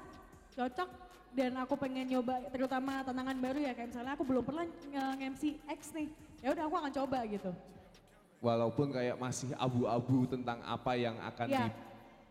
[0.58, 0.90] cocok
[1.38, 5.94] dan aku pengen nyoba terutama tantangan baru ya kayak misalnya aku belum pernah nge-MC X
[5.94, 6.10] nih.
[6.42, 7.52] Ya udah aku akan coba gitu.
[8.42, 11.66] Walaupun kayak masih abu-abu tentang apa yang akan Ya.
[11.66, 11.70] di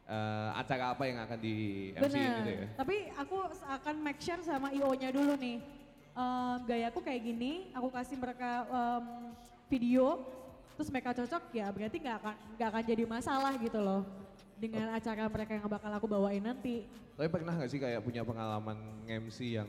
[0.06, 1.54] eh, acara apa yang akan di
[1.94, 2.66] MC gitu ya.
[2.78, 3.36] Tapi aku
[3.66, 5.58] akan make sure sama IO-nya dulu nih.
[6.16, 9.04] Em, gayaku kayak gini, aku kasih mereka em,
[9.68, 10.22] video.
[10.76, 14.04] Terus mereka cocok ya berarti nggak akan nggak akan jadi masalah gitu loh
[14.56, 16.84] dengan acara mereka yang bakal aku bawain nanti.
[17.16, 19.68] Tapi pernah nggak sih kayak punya pengalaman MC yang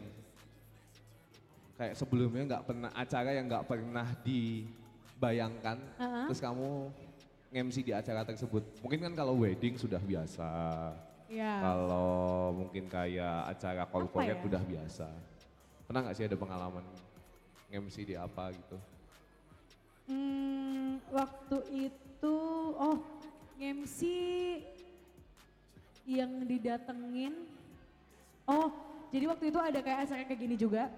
[1.77, 6.25] kayak sebelumnya nggak pernah acara yang nggak pernah dibayangkan, Uh-uh.
[6.31, 6.89] terus kamu
[7.53, 8.63] MC di acara tersebut.
[8.83, 10.49] Mungkin kan kalau wedding sudah biasa,
[11.31, 11.61] Ya.
[11.61, 14.47] kalau mungkin kayak acara corporate ya?
[14.47, 15.07] udah biasa.
[15.87, 16.83] Pernah nggak sih ada pengalaman
[17.71, 18.77] MC di apa gitu?
[20.07, 20.56] Hmm,
[21.11, 22.37] waktu itu,
[22.75, 22.99] oh
[23.57, 23.99] MC
[26.07, 27.33] yang didatengin,
[28.47, 28.69] oh
[29.11, 30.91] jadi waktu itu ada kayak acara kayak gini juga,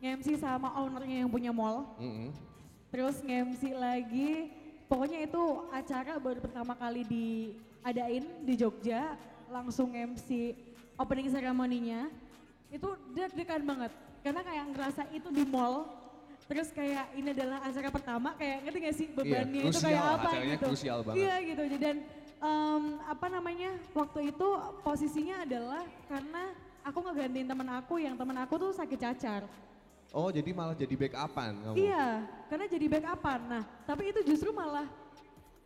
[0.00, 2.30] MC sama ownernya yang punya mall, Mm-mm.
[2.90, 4.50] terus MC lagi,
[4.90, 5.42] pokoknya itu
[5.74, 9.14] acara baru pertama kali diadain di Jogja,
[9.50, 10.54] langsung MC
[10.96, 12.08] opening ceremony-nya,
[12.72, 13.92] itu deg-degan banget,
[14.24, 15.86] karena kayak ngerasa itu di mall,
[16.46, 20.28] terus kayak ini adalah acara pertama, kayak ngerti gak sih bebannya itu krusial, kayak apa
[20.30, 20.66] acaranya gitu.
[20.70, 21.18] krusial banget.
[21.18, 21.96] Iya gitu, dan
[22.38, 24.48] em, apa namanya, waktu itu
[24.86, 26.42] posisinya adalah karena
[26.86, 29.42] aku ngegantiin teman aku yang teman aku tuh sakit cacar.
[30.14, 31.74] Oh jadi malah jadi backupan kamu?
[31.74, 32.06] Iya,
[32.46, 33.40] karena jadi backupan.
[33.50, 34.86] Nah, tapi itu justru malah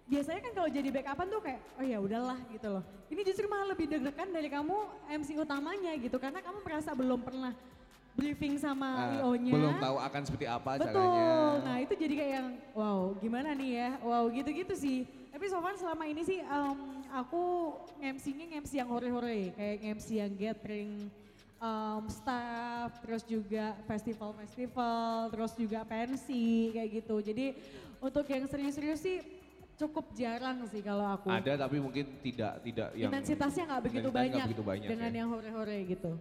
[0.09, 2.85] biasanya kan kalau jadi backupan tuh kayak oh ya udahlah gitu loh.
[3.13, 4.77] Ini justru malah lebih deg-degan dari kamu
[5.13, 7.53] MC utamanya gitu karena kamu merasa belum pernah
[8.13, 9.53] briefing sama Ah, IO-nya.
[9.53, 10.87] belum tahu akan seperti apa Betul.
[10.93, 11.29] caranya.
[11.63, 13.91] Nah, itu jadi kayak yang wow, gimana nih ya?
[14.01, 14.99] Wow, gitu-gitu sih.
[15.31, 20.33] Tapi so far selama ini sih em, aku MC-nya MC yang hore-hore, kayak MC yang
[20.35, 21.07] gathering
[21.57, 27.17] em, staff, terus juga festival-festival, terus juga pensi kayak gitu.
[27.23, 27.47] Jadi
[27.99, 29.17] untuk yang serius-serius sih
[29.77, 31.31] cukup jarang sih kalau aku.
[31.31, 35.19] Ada tapi mungkin tidak tidak yang Intensitasnya nggak begitu banyak, begitu banyak dengan ya.
[35.25, 36.13] yang hore-hore gitu.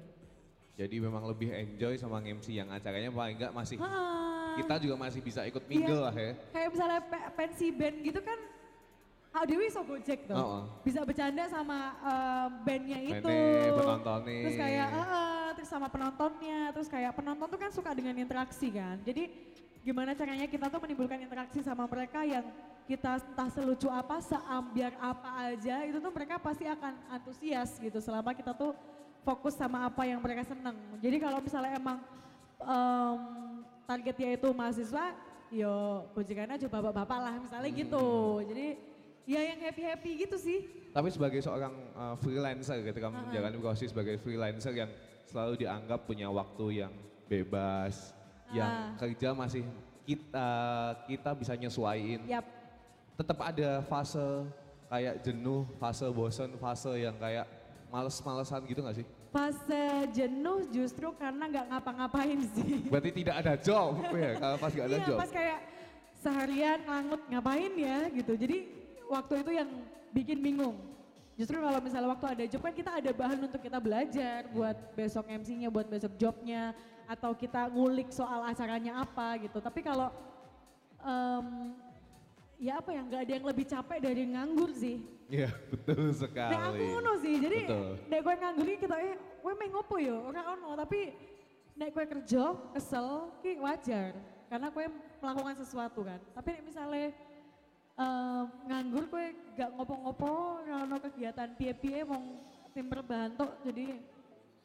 [0.80, 4.56] Jadi memang lebih enjoy sama MC yang acaranya paling enggak masih Ah.
[4.56, 5.72] kita juga masih bisa ikut Iya.
[5.76, 6.32] mingle lah ya.
[6.56, 8.40] Kayak misalnya pe- pensi band gitu kan,
[9.30, 10.34] Ah Dewi so gojek tuh.
[10.34, 10.64] Oh, oh.
[10.82, 13.28] Bisa bercanda sama eh, bandnya itu.
[13.30, 14.42] Bene, penontonnya.
[14.42, 18.74] Terus kayak, eh, eh, terus sama penontonnya, terus kayak penonton tuh kan suka dengan interaksi
[18.74, 18.98] kan.
[19.06, 19.30] Jadi
[19.86, 22.42] gimana caranya kita tuh menimbulkan interaksi sama mereka yang
[22.90, 28.34] kita entah selucu apa, seambiar apa aja, itu tuh mereka pasti akan antusias gitu selama
[28.34, 28.74] kita tuh
[29.24, 30.76] fokus sama apa yang mereka seneng.
[31.04, 31.98] Jadi kalau misalnya emang
[32.64, 33.20] em,
[33.90, 35.06] targetnya itu mahasiswa,
[35.50, 38.08] yo gojekannya coba bapak-bapak lah misalnya gitu.
[38.46, 38.68] Jadi
[39.30, 40.60] ya yang happy-happy gitu sih.
[40.90, 44.90] Tapi sebagai seorang uh, freelancer ketika menjalani profesi sebagai freelancer yang
[45.30, 46.94] selalu dianggap punya waktu yang
[47.30, 48.18] bebas,
[48.50, 49.62] yang kerja masih
[50.10, 50.50] kita
[51.06, 52.26] kita bisa nyesuaiin.
[52.26, 52.46] Yap.
[53.22, 54.50] Tetap ada fase
[54.90, 57.46] kayak jenuh, fase bosen, fase yang kayak
[57.90, 59.06] males-malesan gitu gak sih?
[59.30, 62.82] Fase jenuh justru karena nggak ngapa-ngapain sih.
[62.94, 65.18] Berarti tidak ada job ya, kalau pas gak ada iya, job.
[65.18, 65.60] pas kayak
[66.22, 68.34] seharian ngangut ngapain ya gitu.
[68.38, 68.58] Jadi
[69.10, 69.70] waktu itu yang
[70.14, 70.78] bikin bingung.
[71.40, 75.24] Justru kalau misalnya waktu ada job kan kita ada bahan untuk kita belajar buat besok
[75.32, 76.76] MC-nya, buat besok jobnya,
[77.08, 79.58] atau kita ngulik soal acaranya apa gitu.
[79.64, 80.12] Tapi kalau
[81.00, 81.74] em,
[82.60, 85.00] ya apa ya nggak ada yang lebih capek dari nganggur sih.
[85.30, 86.52] Iya, betul sekali.
[86.52, 87.60] Nek aku ngono sih, jadi
[88.10, 91.16] nek gue nganggur iki kita eh gue main ngopo yo, ora ono, tapi
[91.78, 92.44] nek gue kerja
[92.76, 93.08] kesel
[93.40, 94.12] ki wajar
[94.52, 94.86] karena gue
[95.22, 96.20] melakukan sesuatu kan.
[96.34, 97.08] Tapi nek misalnya
[97.96, 102.20] eh, nganggur gue gak ngopo-ngopo, ora ono kegiatan piye-piye mau
[102.76, 103.86] tim perbahan tok jadi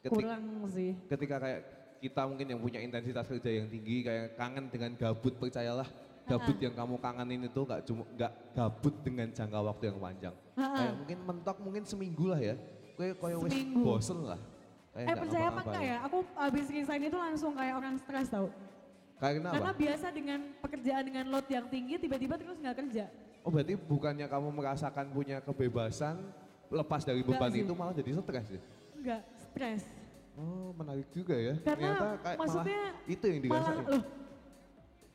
[0.01, 0.93] Ketik- kurang sih.
[1.09, 1.61] ketika kayak
[2.05, 5.89] kita mungkin yang punya intensitas kerja yang tinggi kayak kangen dengan gabut percayalah
[6.25, 10.35] gabut yang kamu kangenin itu nggak cuma nggak gabut dengan jangka waktu yang panjang.
[10.57, 12.57] Kayak mungkin mentok mungkin seminggu lah ya.
[12.95, 13.81] Kayak kayak wis Seminggu.
[13.85, 14.41] bosen lah.
[14.95, 15.91] Kayak Eh percaya apa enggak ngapa-ngapain.
[15.91, 18.49] ya, aku abis resign itu langsung kayak orang stres tau.
[19.15, 23.05] karena apa Karena biasa dengan pekerjaan dengan load yang tinggi tiba-tiba terus nggak kerja.
[23.45, 26.17] oh berarti bukannya kamu merasakan punya kebebasan
[26.67, 28.61] lepas dari beban itu malah jadi stres ya?
[28.97, 29.83] Enggak, stres.
[30.35, 31.55] oh menarik juga ya.
[31.61, 34.03] Karena ternyata kayak maksudnya malah itu yang malah dirasain loh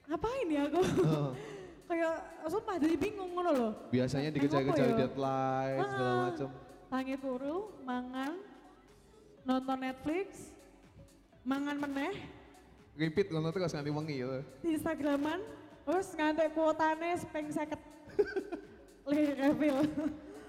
[0.10, 0.82] ngapain ya aku?
[1.06, 1.32] Oh.
[1.90, 3.72] kayak sumpah jadi bingung ngono loh.
[3.90, 4.98] Biasanya dikejar-kejar ya?
[5.06, 6.50] deadline segala macam
[6.90, 8.34] tangi turu mangan
[9.46, 10.54] nonton Netflix
[11.46, 12.14] mangan meneh.
[13.00, 15.40] Repeat ngono terus nganti wengi ya di Instagraman
[15.86, 17.80] terus ngantek kuotane speng seket.
[19.10, 19.80] Lih, refill.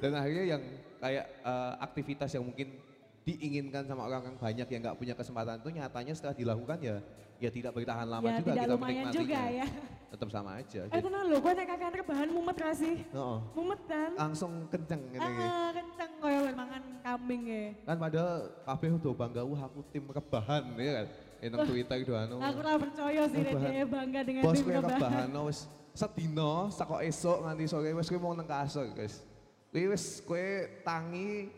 [0.04, 0.62] Dan akhirnya yang
[1.00, 2.76] kayak eh, aktivitas yang mungkin
[3.24, 6.96] diinginkan sama orang-orang banyak yang nggak punya kesempatan itu nyatanya setelah dilakukan ya
[7.40, 9.12] ya tidak bertahan lama ya juga tidak kita menikmatinya.
[9.16, 9.66] juga ya
[10.10, 10.80] Tetap sama aja.
[10.84, 13.38] eh tenang loh gue nek kakek rebahan mumet rasih Heeh.
[13.54, 15.18] mumet kan Langsung kenceng ini.
[15.18, 20.62] ah kenceng koyo mangan kambing ya Kan padahal kabeh udah bangga wah aku tim rebahan
[20.76, 21.08] ya kan.
[21.40, 22.36] Enang Twitter itu anu.
[22.36, 24.92] Aku ora percaya sih dia bangga dengan Bos tim rebahan.
[24.92, 29.24] rebahan wis sedino saka esuk nganti sore wis kowe mau nang kasur, guys.
[29.70, 30.44] Kowe wis kowe
[30.82, 31.48] tangi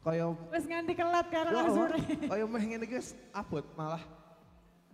[0.00, 1.98] kaya Wes nganti kelat karena sore.
[2.24, 4.02] Kaya meh ngene iki wis abot malah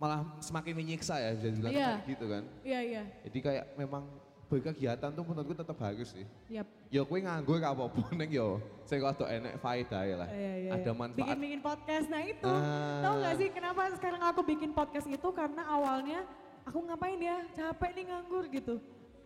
[0.03, 1.87] malah semakin menyiksa ya bisa dibilang Iya.
[1.95, 2.43] kayak gitu kan.
[2.61, 3.03] Iya iya.
[3.23, 4.03] Jadi kayak memang
[4.43, 6.27] berkegiatan tuh menurutku tetap harus sih.
[6.51, 6.67] Yap.
[6.91, 10.27] Ya kowe nganggur gak apa-apa ning yo sing rada enek faedah lah.
[10.29, 10.93] Iya, iya, Ada iya.
[10.93, 11.19] manfaat.
[11.23, 12.05] Bikin-bikin podcast.
[12.11, 12.99] Nah itu, Ah.
[13.01, 16.19] tahu gak sih kenapa sekarang aku bikin podcast itu karena awalnya
[16.61, 18.75] aku ngapain ya, capek nih nganggur gitu.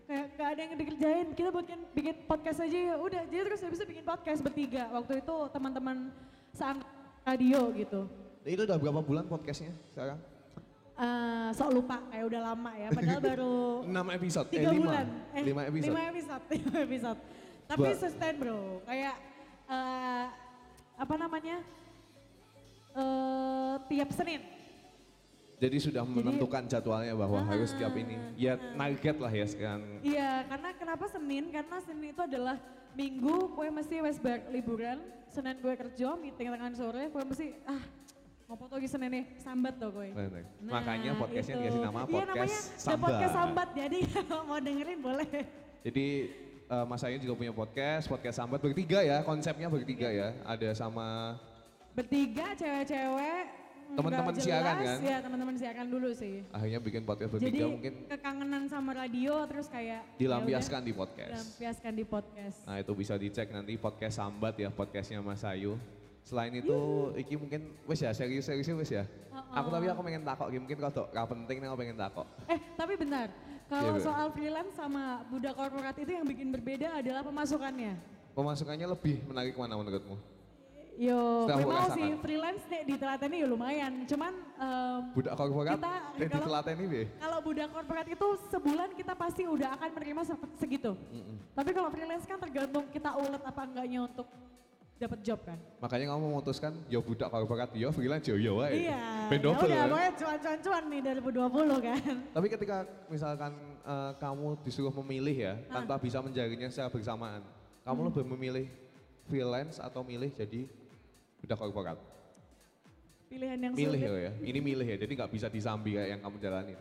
[0.07, 3.21] Kayak gak ada yang dikerjain, kita bikin bikin podcast aja ya udah.
[3.27, 4.83] Jadi terus habis itu bikin podcast bertiga.
[4.93, 5.97] Waktu itu teman-teman
[6.53, 6.93] seangkatan
[7.25, 8.01] radio gitu.
[8.47, 10.15] Itu udah berapa bulan podcastnya sekarang?
[10.97, 13.55] Eh, sok lupa kayak udah lama ya, padahal baru
[13.85, 14.81] 6 episode, tiga eh 5.
[14.81, 15.05] bulan.
[15.29, 15.93] 5 episode.
[15.93, 17.19] Lima episode, lima episode.
[17.69, 19.15] Tapi Ba- sustain bro, kayak
[19.69, 20.25] eh,
[20.97, 21.57] apa namanya?
[22.97, 24.41] eh tiap Senin.
[25.57, 28.17] Jadi sudah menentukan jadwalnya bahwa Ah, harus tiap ini.
[28.33, 30.01] Ya target lah ya sekarang.
[30.01, 31.49] Iya, karena kenapa Senin?
[31.49, 32.57] Karena Senin itu adalah
[32.93, 34.17] minggu, kue mesti wes
[34.49, 34.97] liburan.
[35.29, 37.81] Senin gue kerja, meeting tengah sore, kue mesti ah
[38.47, 40.07] mau foto lagi Senin nih, sambat tuh kue.
[40.09, 40.47] Bener.
[40.63, 41.61] Makanya podcastnya itu.
[41.67, 43.03] dikasih nama Iya podcast namanya The Sambat.
[43.03, 45.27] Podcast Sambat, jadi kalau mau dengerin boleh.
[45.83, 46.07] Jadi
[46.63, 50.31] eh, Mas Ayu juga punya podcast, podcast sambat bertiga ya, konsepnya bertiga Iya.
[50.31, 50.47] ya.
[50.47, 51.35] Ada sama
[51.91, 53.43] Bertiga cewek-cewek.
[53.87, 54.97] Teman-teman siaran kan?
[54.99, 56.43] Iya teman-teman siaran dulu sih.
[56.49, 61.31] akhirnya bikin podcast Jadi bertiga mungkin kekangenan sama radio terus kayak ya dilampiaskan di podcast.
[61.31, 62.57] Dilampiaskan di podcast.
[62.63, 65.75] Nah itu bisa dicek nanti podcast sambat ya, podcastnya Mas Ayu.
[66.27, 66.75] Selain itu,
[67.15, 69.03] iki mungkin wes ya serius-serius wes ya.
[69.49, 72.27] Aku tapi aku pengen takok, iki mungkin kalau gak penting nih aku pengen takok.
[72.45, 73.31] Eh tapi benar,
[73.65, 74.03] kalau Bu.
[74.03, 77.95] soal freelance sama budak korporat itu yang bikin berbeda adalah pemasukannya.
[78.35, 80.19] Pemasukannya lebih menarik mana menurutmu?
[80.97, 81.93] Yo, merasakan.
[81.93, 83.93] sih freelance nih ditelateni ya lumayan.
[84.03, 87.05] Cuman em, Budak korporat, Kita- kalau- ditelateni deh.
[87.15, 90.91] kalau budak korporat itu sebulan kita pasti udah akan menerima se- segitu.
[91.53, 94.25] Tapi kalau freelance kan tergantung kita ulet apa enggaknya untuk
[94.97, 95.57] dapat job kan.
[95.77, 98.89] Makanya kamu memutuskan, yo budak korporat, yo freelance, yo yo wae.
[98.89, 99.29] Iya.
[99.29, 99.87] Ben ya udah, kan?
[99.87, 102.15] pokoknya cuan-cuan-cuan nih 2020 kan.
[102.33, 103.51] Tapi ketika misalkan
[103.85, 105.79] eh, kamu disuruh memilih ya, Ah.
[105.79, 107.41] tanpa bisa menjalannya secara bersamaan,
[107.85, 108.07] kamu Hmm.
[108.09, 108.65] lebih memilih
[109.23, 110.65] freelance atau milih jadi
[111.39, 111.97] budak korporat?
[113.27, 114.23] Pilihan yang Milih sulit.
[114.23, 116.75] ya, ini milih ya, jadi nggak bisa disambi kayak yang kamu jalani.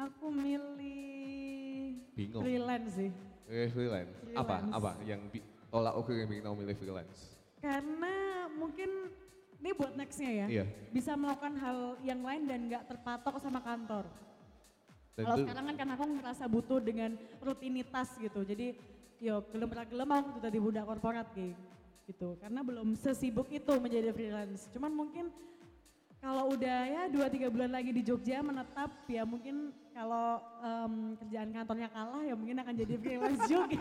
[0.00, 2.40] Aku milih Bingung.
[2.40, 3.10] freelance sih.
[3.50, 4.14] Eh, freelance.
[4.32, 4.62] Apa?
[4.62, 4.74] Freelance.
[4.78, 7.34] Apa yang bi- tolak ukur yang bikin kamu milih freelance?
[7.58, 8.14] Karena
[8.48, 8.90] mungkin
[9.60, 10.46] ini buat nextnya ya.
[10.48, 10.64] Iya.
[10.88, 14.06] Bisa melakukan hal yang lain dan nggak terpatok sama kantor.
[15.18, 17.10] Dan Kalau sekarang kan karena aku ngerasa butuh dengan
[17.42, 18.40] rutinitas gitu.
[18.40, 18.78] Jadi
[19.20, 21.52] yo gelem ra gelem aku tuh tadi budak korporat gitu.
[22.08, 22.28] gitu.
[22.40, 24.70] Karena belum sesibuk itu menjadi freelance.
[24.72, 25.28] Cuman mungkin
[26.22, 30.26] kalau udah ya 2-3 bulan lagi di Jogja menetap ya mungkin kalau
[30.60, 33.80] em, kerjaan kantornya kalah ya mungkin akan jadi freelance juga.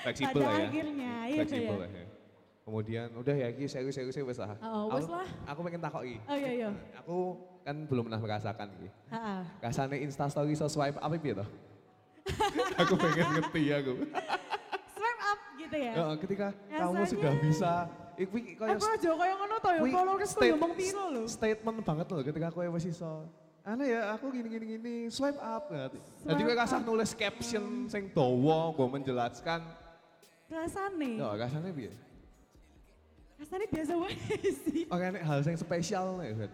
[0.00, 0.66] fleksibel Pada ya.
[0.66, 1.80] akhirnya, iya Fleksibel ya.
[1.80, 2.06] lah ya.
[2.62, 4.52] Kemudian udah ya Ki, serius-serius wes lah.
[4.60, 5.24] Oh, wes lah.
[5.46, 6.16] Aku pengen takok Ki.
[6.22, 6.68] Oh iya iya.
[7.00, 7.16] Aku
[7.62, 8.88] kan belum pernah merasakan Ki.
[9.08, 9.36] Ha-ha.
[9.58, 11.48] Rasanya instastory so swipe apa piye toh?
[12.80, 13.92] aku pengen ngerti aku.
[14.92, 15.92] Swipe up gitu ya.
[15.94, 17.72] Ya, ketika kamu Rasanya- sudah bisa
[18.14, 21.22] iki kayak Aku aja kaya ngono to ya kalau restu state- ya mong piro lho.
[21.24, 23.24] Statement banget loh ketika aku wis iso.
[23.68, 26.00] Aneh ya, aku gini gini gini, swipe up nanti.
[26.24, 26.88] Jadi kasah up.
[26.88, 29.60] nulis caption sing dawa, gue menjelaskan.
[30.48, 31.20] Rasane.
[31.20, 31.92] Ya, rasanya piye?
[33.36, 34.16] Rasane biasa wae
[34.64, 34.88] sih.
[34.88, 36.48] Oke, nek hal yang spesial nih,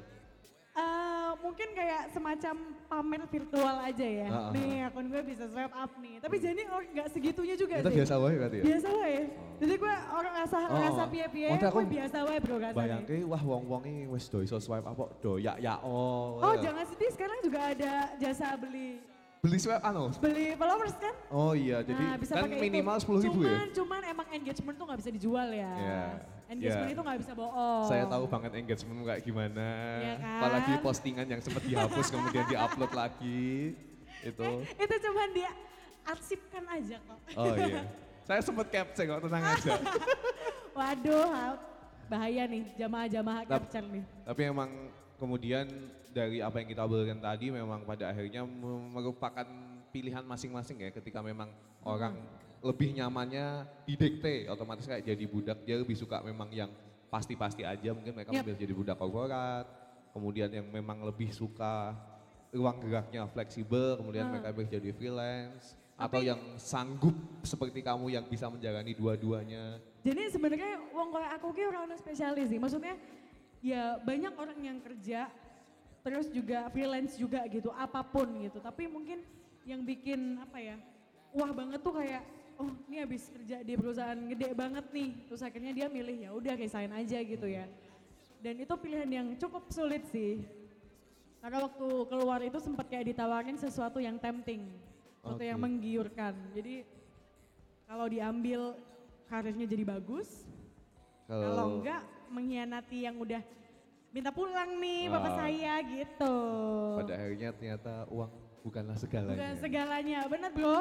[1.45, 2.55] mungkin kayak semacam
[2.89, 4.29] pamer virtual aja ya.
[4.29, 6.17] Ah, ah, nih akun gue bisa swipe up nih.
[6.19, 7.99] Tapi jadi orang nggak segitunya juga Kita sih.
[8.01, 8.65] biasa wae berarti ya.
[8.65, 9.19] Biasa wae.
[9.55, 11.07] Jadi gue orang ngerasa Oh, oh.
[11.07, 12.81] piye-piye, Maksudnya aku gue biasa wae bro rasanya.
[12.81, 16.41] Bayangke wah wong-wong ini wis do iso swipe apa do ya ya oh.
[16.41, 19.05] Oh jangan sedih, sekarang juga ada jasa beli
[19.45, 20.09] Beli swipe anu.
[20.25, 21.13] beli followers kan?
[21.29, 22.57] Oh iya, jadi Nah, bisa kan itu.
[22.57, 23.53] minimal sepuluh ribu ya.
[23.53, 25.69] Cuman, cuman emang engagement tuh nggak bisa dijual ya.
[25.77, 26.05] Iya,
[26.55, 26.95] Engagement iya.
[26.95, 27.87] itu nggak bisa bohong.
[27.91, 29.69] Saya tahu banget engagement kayak gimana.
[29.99, 30.39] Iya kan?
[30.39, 33.75] Apalagi postingan yang sempat dihapus kemudian diupload lagi.
[34.25, 34.51] Itu.
[34.65, 35.51] itu cuman dia
[36.07, 37.19] arsipkan aja kok.
[37.37, 37.83] Oh iya.
[38.25, 39.73] Saya sempat capture kok tenang aja.
[40.79, 41.61] Waduh, ha-
[42.09, 44.05] bahaya nih jamaah-jamaah capture nih.
[44.25, 44.71] Tapi emang
[45.19, 45.67] kemudian
[46.15, 49.47] dari apa yang kita obrolkan tadi memang pada akhirnya me- merupakan
[49.91, 51.51] pilihan masing-masing ya ketika memang
[51.83, 52.15] orang
[52.65, 56.73] lebih nyamannya didikte otomatis kayak jadi budak dia lebih suka memang yang
[57.13, 59.69] pasti-pasti aja mungkin mereka memilih jadi budak korporat
[60.17, 61.93] kemudian yang memang lebih suka
[62.49, 64.31] ruang geraknya fleksibel kemudian Ah.
[64.33, 70.29] mereka memilih jadi freelance atau Tapi- yang sanggup seperti kamu yang bisa menjalani dua-duanya Jadi
[70.29, 72.61] sebenarnya wong kayak aku ki orang spesialis sih.
[72.61, 72.93] Maksudnya
[73.65, 75.33] ya banyak orang yang kerja
[76.05, 78.61] terus juga freelance juga gitu, apa pun gitu.
[78.61, 79.25] Tapi mungkin
[79.65, 80.77] yang bikin apa ya,
[81.33, 82.21] wah banget tuh kayak,
[82.59, 86.55] oh ini habis kerja di perusahaan gede banget nih, terus akhirnya dia milih ya udah
[86.55, 87.67] resign aja gitu ya.
[88.45, 90.45] Dan itu pilihan yang cukup sulit sih.
[91.41, 94.69] Karena waktu keluar itu sempat kayak ditawarin sesuatu yang tempting,
[95.21, 95.65] sesuatu yang Oke.
[95.69, 96.33] menggiurkan.
[96.57, 96.85] Jadi
[97.85, 98.77] kalau diambil
[99.29, 100.49] karirnya jadi bagus,
[101.29, 102.01] kalau enggak
[102.33, 103.45] mengkhianati yang udah
[104.15, 106.37] minta pulang nih bapak saya gitu.
[107.03, 108.31] pada akhirnya ternyata uang
[108.65, 109.37] bukanlah segalanya.
[109.37, 110.81] Bukan segalanya, bener bro.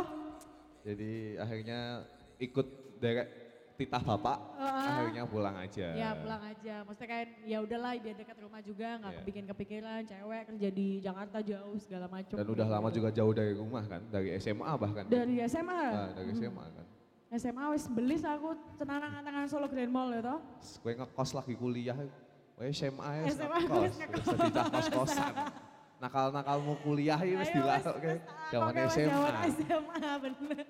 [0.84, 2.04] Jadi akhirnya
[2.38, 2.68] ikut
[3.00, 3.28] derek
[3.74, 4.86] titah bapak, Heeh.
[4.86, 5.88] akhirnya pulang aja.
[5.96, 9.20] Ya pulang aja, maksudnya kayak ya udahlah biar dekat rumah juga, nggak Iya.
[9.24, 12.36] kepikiran kepikiran cewek kerja di Jakarta jauh segala macam.
[12.38, 15.04] Dan udah lama juga jauh dari rumah kan, dari SMA bahkan.
[15.10, 15.84] Dari SMA.
[15.90, 16.38] Nah, dari Hmm.
[16.38, 16.86] SMA kan.
[17.34, 20.40] SMA wis beli aku cenarang antangan Solo Grand Mall ya toh.
[20.86, 24.26] Gue ngekos lagi kuliah, gue SMA ya SMA ngekos, wis ngekos.
[24.70, 25.34] kos-kosan.
[26.04, 29.08] Nakal-nakalmu kuliah ya wis Ayo, dilasuk wis- ke wis zaman pokoknya wis SMA.
[29.08, 30.66] zaman SMA bener.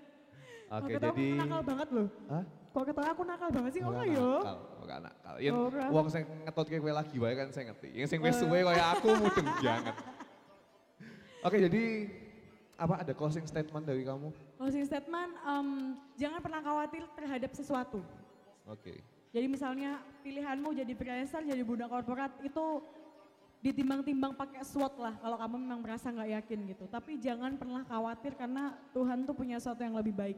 [0.73, 2.07] Oke, ketawa jadi aku nakal banget loh.
[2.27, 2.43] Hah?
[2.69, 4.29] Kok ketawa aku nakal banget sih Ora yo?
[4.35, 5.35] nakal, ora nakal.
[5.37, 5.85] Yen Ora.
[5.89, 7.89] wong sing ngetut kowe lagi wae kan saya ngerti.
[7.91, 8.39] Yang sing wis Oh.
[8.45, 9.95] suwe kaya aku mudeng banget.
[11.41, 11.83] Oke, jadi
[12.75, 14.29] apa ada closing statement dari kamu?
[14.55, 15.67] Closing statement, em,
[16.15, 17.99] jangan pernah khawatir terhadap sesuatu.
[18.65, 19.01] Oke.
[19.29, 19.91] Jadi misalnya
[20.21, 22.65] pilihanmu jadi freelancer, jadi budak korporat itu
[23.63, 26.85] ditimbang-timbang pakai SWOT lah kalau kamu memang merasa nggak yakin gitu.
[26.91, 30.35] Tapi jangan pernah khawatir karena Tuhan tuh punya sesuatu yang lebih baik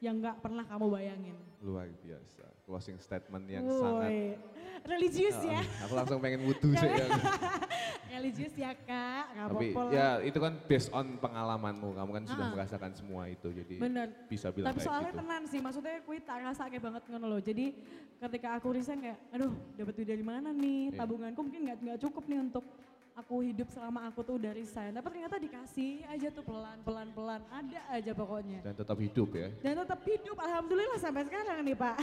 [0.00, 1.36] yang nggak pernah kamu bayangin.
[1.60, 2.44] Luar biasa.
[2.64, 4.12] Closing statement yang Woi, sangat
[4.80, 6.86] religius ya, Ah, aku langsung pengen wudhu sih.
[6.86, 7.04] ya.
[8.14, 9.90] religius ya kak, nggak Tapi lah.
[9.90, 11.88] ya itu kan based on pengalamanmu.
[11.92, 12.52] Kamu kan sudah Ah.
[12.54, 13.48] merasakan semua itu.
[13.50, 14.08] Jadi Bener.
[14.24, 15.20] bisa bilang Tapi soalnya gitu.
[15.20, 17.40] tenan sih, maksudnya kui tak rasa kayak banget ngono loh.
[17.42, 17.66] Jadi
[18.18, 20.94] ketika aku resign kayak, aduh dapat duit dari mana nih?
[20.94, 20.98] Iya.
[20.98, 22.64] Tabunganku mungkin nggak nggak cukup nih untuk
[23.20, 24.90] aku hidup selama aku tuh udah resign.
[24.90, 28.60] Tapi ternyata dikasih aja tuh pelan pelan pelan, ada aja pokoknya.
[28.60, 29.48] Dan tetap hidup ya.
[29.60, 31.96] Dan tetap hidup, alhamdulillah sampai sekarang nih pak.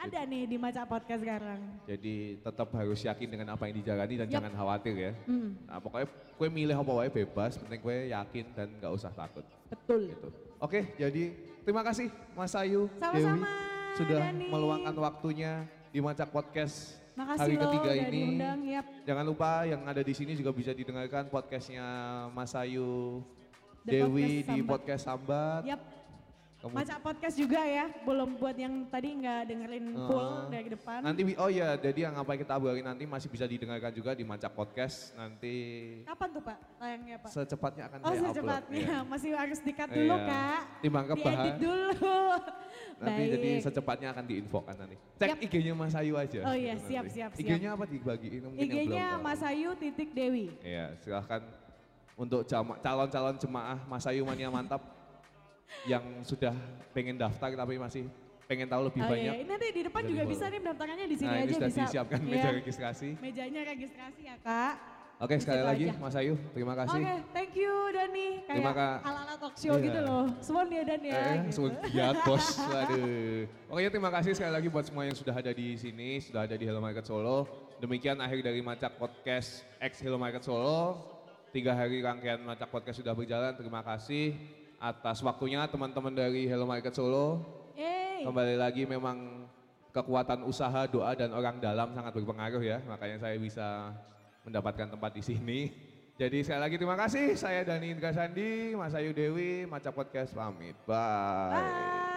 [0.00, 1.60] ada nih di Maca Podcast sekarang.
[1.84, 4.34] Jadi tetap harus yakin dengan apa yang dijalani dan Yap.
[4.40, 5.12] jangan khawatir ya.
[5.24, 9.44] Hmm, Nah, pokoknya kue milih apa wae bebas, penting kue yakin dan nggak usah takut.
[9.68, 10.08] betul.
[10.08, 10.28] Gitu.
[10.56, 14.46] Oke, jadi terima kasih Mas Ayu, Sama-sama, Dewi sudah Dani.
[14.48, 15.52] meluangkan waktunya
[15.88, 18.12] di Macak Podcast Makasih hari loh ketiga udah ini.
[18.16, 18.86] diundang, yap.
[19.02, 21.84] Jangan lupa yang ada di sini juga bisa didengarkan podcastnya
[22.30, 23.20] Mas Ayu,
[23.82, 24.68] The Dewi Podcast di Sambat.
[24.70, 25.62] podcast Sambat.
[25.66, 25.80] Yap,
[26.60, 30.44] Kamu- Maca Podcast juga ya, belum buat yang tadi nggak dengerin full Ah.
[30.46, 31.00] dari depan.
[31.02, 34.20] Nanti oh ya, jadi yang apa yang kita obrolin nanti masih bisa didengarkan juga di
[34.22, 35.12] Macak Podcast.
[35.14, 35.54] Nanti
[36.04, 37.30] Kapan tuh Pak tayangnya Pak?
[37.30, 38.28] secepatnya akan Oh saya upload.
[38.30, 38.98] secepatnya, ya.
[39.02, 40.26] masih harus dikat dulu Iya.
[40.26, 40.60] Kak.
[40.80, 41.56] Timbang Diedit kebahas.
[41.58, 42.16] dulu.
[43.00, 44.96] Nanti jadi secepatnya akan diinfokan nanti.
[45.16, 45.38] Cek Yap.
[45.48, 46.40] IG-nya Mas Ayu aja.
[46.44, 47.48] Oh iya, siap, siap, siap.
[47.48, 48.44] IG-nya apa dibagiin?
[48.44, 49.16] Mungkin IG-nya.
[49.16, 50.52] Mas Ayu titik Dewi.
[50.60, 51.40] Iya, silahkan
[52.12, 52.44] untuk
[52.84, 54.84] calon-calon jemaah Mas Ayu Mania Mantap
[55.90, 56.52] yang sudah
[56.92, 58.04] pengen daftar tapi masih
[58.44, 59.32] pengen tahu lebih Oh banyak.
[59.32, 60.32] iya, ini nanti di depan Jadi juga boleh.
[60.34, 61.82] bisa nih pendaftarannya di sini nah, ini aja sudah bisa.
[61.86, 63.08] disiapkan Iya, meja registrasi.
[63.22, 64.74] Mejanya registrasi ya Kak.
[65.20, 66.00] Oke, Di sekali situ lagi aja.
[66.00, 67.02] Mas Ayu, terima Oke, kasih.
[67.36, 68.28] thank you Dani.
[68.40, 69.84] Terima Kayak ka- ala-ala talk show Iya.
[69.84, 70.24] gitu loh.
[70.40, 71.12] Suwon ya Dan ya.
[71.12, 71.36] Eh, gitu.
[71.44, 73.40] langsung giat bos, waduh.
[73.68, 76.64] Pokoknya terima kasih sekali lagi buat semua yang sudah ada di sini, sudah ada di
[76.64, 77.44] Hello Market Solo.
[77.76, 80.96] Demikian akhir dari Macak Podcast X Hello Market Solo.
[81.52, 84.32] Tiga hari rangkaian Macak Podcast sudah berjalan, terima kasih
[84.80, 87.44] atas waktunya teman-teman dari Hello Market Solo.
[87.76, 88.24] Yeay.
[88.24, 89.44] Kembali lagi memang
[89.92, 93.92] kekuatan usaha, doa dan orang dalam sangat berpengaruh ya, makanya saya bisa
[94.44, 95.60] mendapatkan tempat di sini.
[96.20, 100.76] Jadi sekali lagi terima kasih, saya Dani Indra Sandi, Mas Ayu Dewi, Macak Podcast pamit,
[100.84, 101.56] bye.
[101.56, 102.09] Bye.